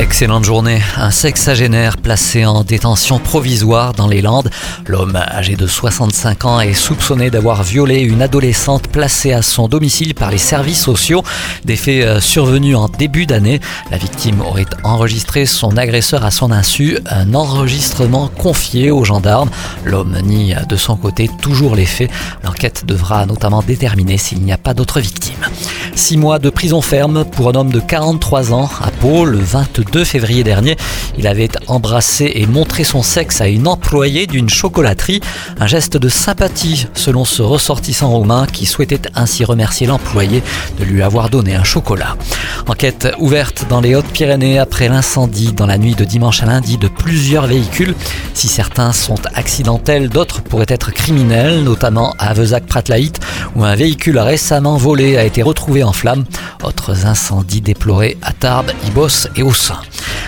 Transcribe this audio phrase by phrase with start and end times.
[0.00, 0.80] Excellente journée.
[0.96, 4.50] Un sexagénaire placé en détention provisoire dans les Landes.
[4.86, 10.14] L'homme âgé de 65 ans est soupçonné d'avoir violé une adolescente placée à son domicile
[10.14, 11.22] par les services sociaux.
[11.66, 13.60] Des faits euh, survenus en début d'année.
[13.90, 16.96] La victime aurait enregistré son agresseur à son insu.
[17.04, 19.50] Un enregistrement confié aux gendarmes.
[19.84, 22.10] L'homme nie de son côté toujours les faits.
[22.42, 25.46] L'enquête devra notamment déterminer s'il n'y a pas d'autres victimes.
[25.94, 29.89] Six mois de prison ferme pour un homme de 43 ans à Pau le 22
[29.98, 30.76] février dernier.
[31.18, 35.20] Il avait embrassé et montré son sexe à une employée d'une chocolaterie.
[35.58, 40.42] Un geste de sympathie selon ce ressortissant roumain qui souhaitait ainsi remercier l'employé
[40.78, 42.16] de lui avoir donné un chocolat.
[42.70, 46.86] Enquête ouverte dans les Hautes-Pyrénées après l'incendie dans la nuit de dimanche à lundi de
[46.86, 47.96] plusieurs véhicules.
[48.32, 53.18] Si certains sont accidentels, d'autres pourraient être criminels, notamment à Vezac-Pratlaït
[53.56, 56.24] où un véhicule récemment volé a été retrouvé en flammes.
[56.62, 59.80] Autres incendies déplorés à Tarbes, Ibos et au sein.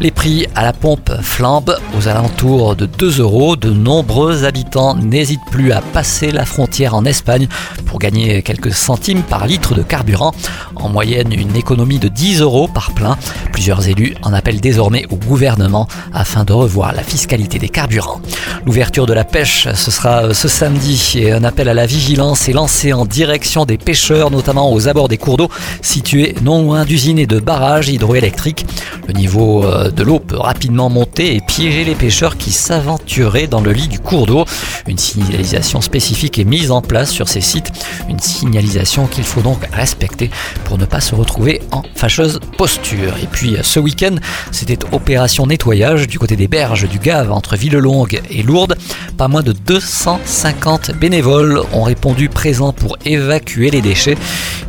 [0.00, 3.56] Les prix à la pompe flambent aux alentours de 2 euros.
[3.56, 7.46] De nombreux habitants n'hésitent plus à passer la frontière en Espagne
[7.86, 10.32] pour gagner quelques centimes par litre de carburant.
[10.74, 13.16] En moyenne, une économie de 10 euros par plein.
[13.52, 18.20] Plusieurs élus en appellent désormais au gouvernement afin de revoir la fiscalité des carburants.
[18.66, 22.52] L'ouverture de la pêche, ce sera ce samedi et un appel à la vigilance est
[22.52, 25.48] lancé en direction des pêcheurs, notamment aux abords des cours d'eau
[25.82, 28.66] situés non loin d'usines et de barrages hydroélectriques.
[29.06, 33.60] Le niveau euh, de l'eau peut rapidement monter et piéger les pêcheurs qui s'aventuraient dans
[33.60, 34.44] le lit du cours d'eau.
[34.86, 37.72] Une signalisation spécifique est mise en place sur ces sites,
[38.08, 40.30] une signalisation qu'il faut donc respecter
[40.64, 43.14] pour ne pas se retrouver en fâcheuse posture.
[43.22, 44.16] Et puis ce week-end,
[44.50, 48.76] c'était opération nettoyage du côté des berges du Gave entre Villelongue et Lourdes.
[49.16, 54.16] Pas moins de 250 bénévoles ont répondu présents pour évacuer les déchets.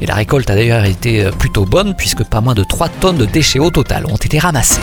[0.02, 3.26] Et la récolte a d'ailleurs été plutôt bonne puisque pas moins de 3 tonnes de
[3.26, 4.82] déchets au total ont été ramassées.